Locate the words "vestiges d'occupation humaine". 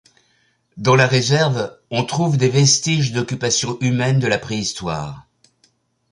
2.49-4.17